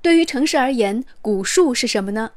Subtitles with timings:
[0.00, 2.30] 对于城市而言，古树是什么呢？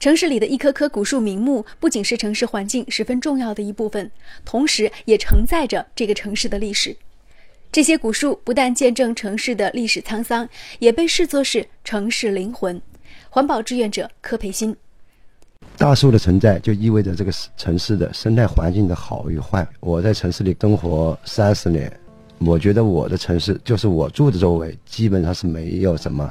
[0.00, 4.10] 城市里的一棵棵古树名木，不仅是城市环境十分重要的一部分，
[4.44, 6.96] 同时也承载着这个城市的历史。
[7.70, 10.48] 这些古树不但见证城市的历史沧桑，
[10.78, 12.80] 也被视作是城市灵魂。
[13.30, 14.74] 环保志愿者柯培新：
[15.76, 19.66] 大树的存在就意味着这个城市的生态环境的好与坏。
[19.80, 21.92] 我在城市里生活三十年，
[22.38, 26.30] 我觉得我的城市就是我住的周围基本上是没有什么。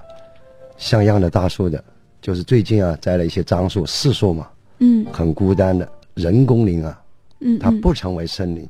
[0.83, 1.81] 像样的大树的，
[2.21, 4.49] 就是最近啊栽了一些樟树、柿树嘛，
[4.79, 7.01] 嗯，很孤单的人工林啊，
[7.39, 8.67] 嗯，它不成为森林。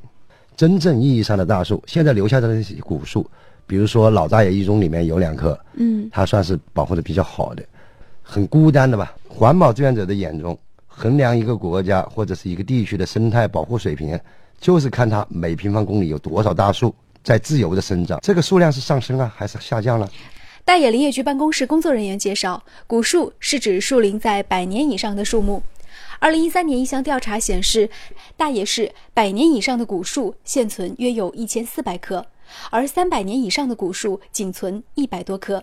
[0.56, 3.28] 真正意义上的大树，现在留下的那些古树，
[3.66, 7.64] 比如说老大爷一中里面有两棵，嗯，它算是保护的比较好的，
[8.22, 9.12] 很孤单的吧。
[9.28, 10.56] 环保志愿者的眼中，
[10.86, 14.16] 衡量一个国家或者是一个地区的生态保护水平，
[14.60, 16.94] 就是看它每平方公里有多少大树
[17.24, 20.08] 在自由的生长，这个数量是上升啊，还是下降了？
[20.66, 25.62] 大冶林业局办公室工作人员介绍，古树是指树龄在百年以上的树木。
[26.18, 27.90] 二零一三年一项调查显示，
[28.34, 32.24] 大冶市百年以上的古树现存约有一千四百棵，
[32.70, 35.62] 而三百年以上的古树仅存一百多棵。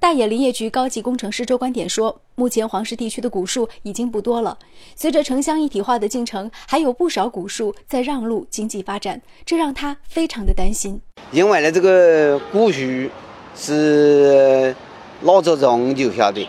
[0.00, 4.58] 大冶林业局高级工程师周观点说，目前黄石地区的古树已经不多了，
[4.96, 11.00] 随着城乡一体化的进程，还有不少古树在让路经济发展，这让他非常的担心。
[11.30, 13.08] 因为呢，这个古树。
[13.56, 14.74] 是
[15.22, 16.46] 老祖宗留下的，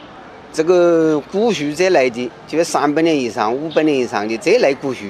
[0.52, 5.06] 这个古树这类的，就三百年以上、五百年以上的这类古树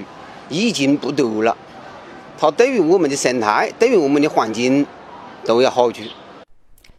[0.50, 1.56] 已经不多了。
[2.38, 4.86] 它对于我们的生态、对于我们的环境
[5.46, 6.04] 都有好处。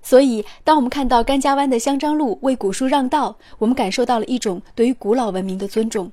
[0.02, 6.10] 所以，当我们看到甘家湾的香樟路为古树让道，我们感受到了一种对于古老文明的尊重。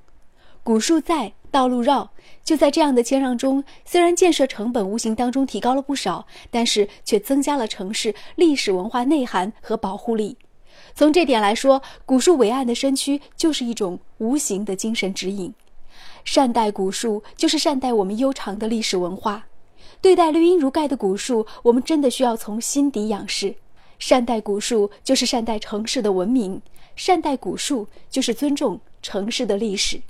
[0.64, 2.09] 古树在，道路绕。
[2.43, 10.35] 就在这样的谦让中，虽然建设成本无形当中提高了不少，但是却增加了城市历史文化内涵和保护力。
[10.95, 15.53] 从这点来说，古树伟岸的身躯就是一种无形的精神指引。
[16.25, 19.45] 善待古树，就是善待我们悠长的历史文化。
[20.02, 23.55] 对待绿荫如盖的古树，我们真的需要从心底仰视。
[23.99, 26.59] 善待古树，就是善待城市的文明；
[26.95, 30.02] 善待古树，就是尊重城市的历史。